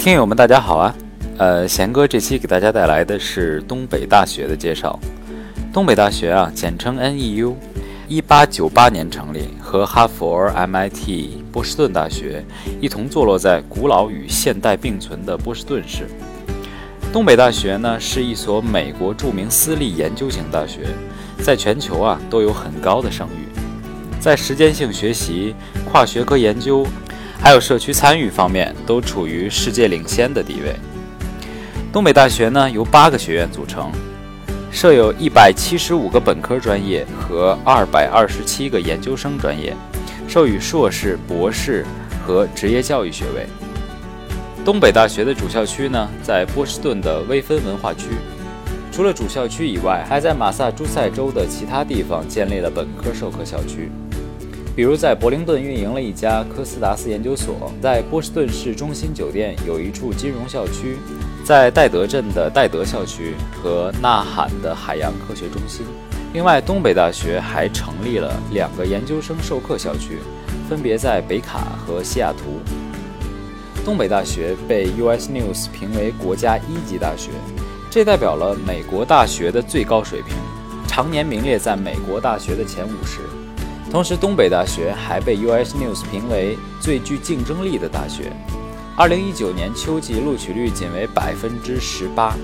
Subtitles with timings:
[0.00, 0.94] 听友们，大家好啊！
[1.36, 4.98] 呃，贤哥这期给大家带来的是东北大学的介绍。
[5.74, 7.52] 东北大学啊，简称 NEU，
[8.08, 12.42] 一八九八年成立，和哈佛、MIT、波士顿大学
[12.80, 16.06] 一同坐落在古老与现代并存的波士顿市。
[17.12, 20.86] 东北大学呢，是一所美国著名私立研究型大学，
[21.42, 23.52] 在全球啊都有很高的声誉，
[24.18, 25.54] 在实践性学习、
[25.84, 26.86] 跨学科研究。
[27.42, 30.76] 还有社区参与方面都处于世界领先的地位。
[31.90, 33.90] 东北大学呢由八个学院组成，
[34.70, 39.74] 设有一百七十五个本科专业和二百二十七个研究生专业，
[40.28, 41.84] 授予硕士、博士
[42.24, 43.46] 和职业教育学位。
[44.62, 48.10] 东北大学的主校区呢在波士顿的微分文化区，
[48.92, 53.90] 除了主校区以外，还在马萨诸塞州的其他地方建立了本科授课校区。
[54.76, 60.96] 比如在柏林顿运营了一家科斯达斯研究所，在波士顿市中心酒店有一处金融校区，
[61.44, 65.84] 在戴德镇的戴德校区和呐喊的海洋科学中心。
[66.32, 70.18] 另外，东北大学还成立了两个研究生授课校区，
[70.68, 72.60] 分别在北卡和西雅图。
[73.84, 75.28] 东北大学被 U.S.
[75.30, 77.30] News 评为国家一级大学，
[77.90, 80.36] 这代表了美国大学的最高水平，
[80.86, 83.18] 常年名列在美国大学的前五十。
[83.90, 85.74] 同时，东北大学还被 U.S.
[85.76, 88.32] News 评为最具竞争力的大学。
[88.96, 92.36] 二零一九年秋季录取率仅为百分之十八。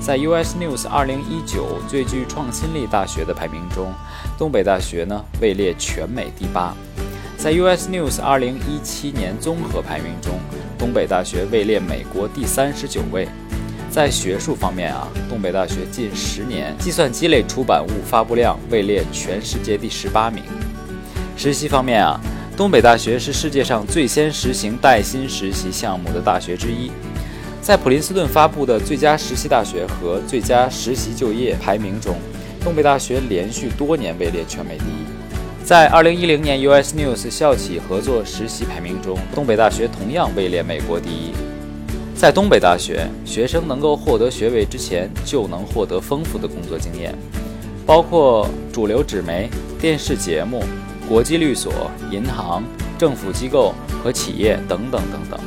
[0.00, 0.56] 在 U.S.
[0.56, 3.92] News 二零一九最具创新力大学的排名中，
[4.38, 6.72] 东北大学呢位列全美第八。
[7.36, 7.90] 在 U.S.
[7.90, 10.38] News 二零一七年综合排名中，
[10.78, 13.26] 东北大学位列美国第三十九位。
[13.90, 20.44] 在学术方面啊，东北大学近十年计算机类出版物发布量位列全世界第十八名。
[21.36, 22.20] 实习方面啊，
[22.56, 26.90] 东北大学是世界上最先实行带薪实习项目的大学之一。
[27.60, 32.16] 在普林斯顿发布的最佳实习大学和最佳实习就业排名中，
[32.62, 35.64] 东北大学连续多年位列全美第一。
[35.64, 36.94] 在2010年 U.S.
[36.94, 41.32] News 校企合作实习排名中，东北大学同样位列美国第一。
[42.14, 47.14] 在东北大学，学生能够获得学位之前就能获得丰富的工作经验，
[47.86, 49.48] 包括主流纸媒、
[49.80, 50.62] 电视节目。
[51.08, 52.62] 国际律所、银行、
[52.98, 55.40] 政府机构和企业等等等等，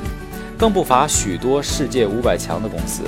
[0.57, 3.03] 更不乏许多世界五百强的公司。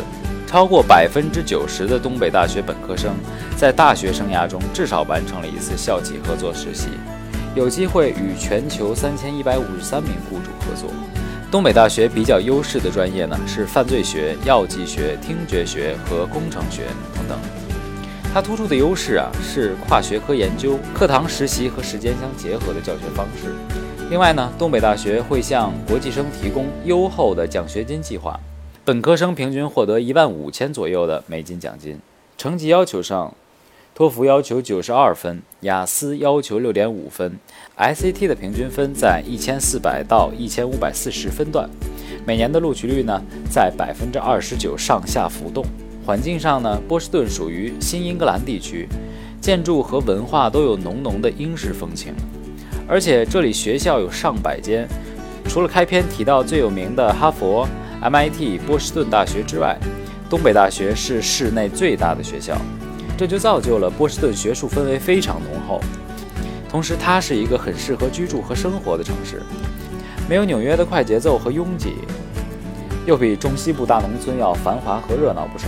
[0.48, 3.14] 超过百分之九十的东北大学本科生
[3.56, 6.88] 在大学生涯中至少完成了一次校企合作实习，
[7.56, 10.90] 有机会与全球三千一百五十三名雇主合作。
[11.52, 17.69] 东北大学比较优势的专业呢是犯罪学、药剂学、听觉学和工程学等等。
[18.32, 23.52] 它突出的优势啊是跨学科研究、课堂实习和实践相结合的教学方式。
[24.12, 28.40] 另外呢，东北大学会向国际生提供优厚的奖学金计划，
[28.86, 32.00] 本科生平均获得一万五千左右的美金奖金。
[32.38, 33.34] 成绩要求上，
[33.96, 37.38] 托福要求九十二分，雅思要求六点五分
[37.78, 41.68] ，SAT 的平均分在一千四百到一千五百四十分段。
[42.28, 45.66] 每年的录取率呢在百分之二十九上下浮动。
[46.10, 48.90] 环境上呢，波士顿属于新英格兰地区，
[49.40, 52.16] 建筑和文化都有浓浓的英式风情，
[52.88, 54.88] 而且这里学校有上百间，
[55.48, 57.70] 除了开篇提到最有名的哈佛、
[58.02, 59.78] MIT、波士顿大学之外，
[60.28, 62.58] 东北大学是市内最大的学校，
[63.16, 65.80] 这就造就了波士顿学术氛围非常浓厚。
[66.68, 69.44] 同时，它是一个很适合居住和生活的城市，
[70.28, 71.98] 没有纽约的快节奏和拥挤。
[73.10, 75.66] 又比中西部大农村要繁华和热闹不少。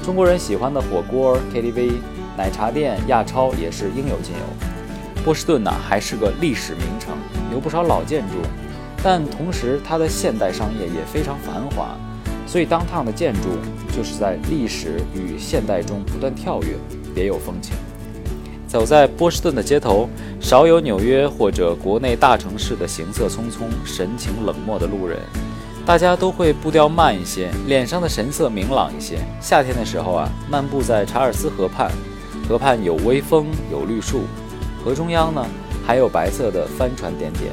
[0.00, 1.94] 中国人喜欢的火锅、KTV、
[2.38, 5.24] 奶茶店、亚超也是应有尽有。
[5.24, 7.16] 波士顿呢，还是个历史名城，
[7.52, 8.34] 有不少老建筑，
[9.02, 11.96] 但同时它的现代商业也非常繁华，
[12.46, 13.48] 所以当趟的建筑
[13.92, 16.76] 就是在历史与现代中不断跳跃，
[17.12, 17.74] 别有风情。
[18.68, 20.08] 走在波士顿的街头，
[20.40, 25.18] 少有纽约或者国内大城市的行色匆匆、神情冷漠的路人。
[25.84, 29.18] 大家都会步调慢一些，脸上的神色明朗一些。
[29.40, 31.90] 夏天的时候啊，漫步在查尔斯河畔，
[32.48, 34.22] 河畔有微风，有绿树，
[34.84, 35.44] 河中央呢
[35.84, 37.52] 还有白色的帆船点点。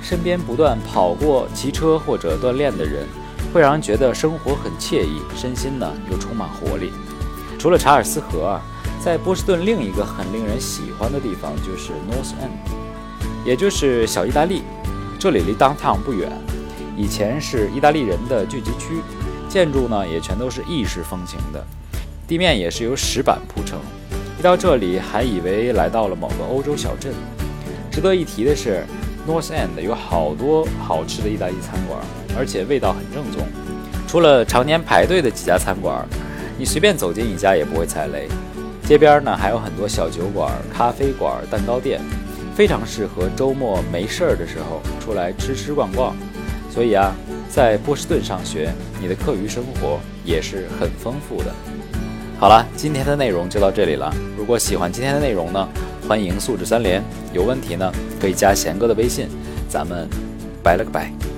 [0.00, 3.04] 身边不断跑过骑车或者锻炼的人，
[3.52, 6.92] 会让人觉得生活很惬意，身心呢又充满活力。
[7.58, 8.62] 除了查尔斯河啊，
[9.00, 14.62] 在波士顿另一个很令人喜欢的地方就是 North End，也就是小意大利，
[15.18, 16.30] 这里离 Downtown 不远。
[16.96, 19.00] 以前是意大利人的聚集区，
[19.48, 21.64] 建筑呢也全都是意式风情的，
[22.26, 23.78] 地面也是由石板铺成。
[24.38, 27.12] 一到这里，还以为来到了某个欧洲小镇。
[27.90, 28.84] 值得一提的是
[29.28, 32.00] ，North End 有好多好吃的意大利餐馆，
[32.38, 33.46] 而且味道很正宗。
[34.06, 36.06] 除了常年排队的几家餐馆，
[36.58, 38.28] 你随便走进一家也不会踩雷。
[38.84, 42.00] 街边呢还有很多小酒馆、咖啡馆、蛋糕店，
[42.54, 46.16] 非常适合周末没事儿的时候出来吃吃逛逛。
[46.70, 47.14] 所以啊，
[47.48, 51.52] 在波士顿上学，你的课余生活也是很丰富的。
[52.38, 54.14] 好了，今天的内容就到这里了。
[54.38, 55.68] 如果喜欢今天的内容呢，
[56.08, 57.02] 欢迎素质三连。
[57.32, 59.28] 有问题呢，可以加贤哥的微信。
[59.68, 60.08] 咱们
[60.62, 61.29] 拜了个拜。